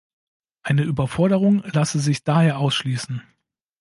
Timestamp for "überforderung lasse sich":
0.81-2.23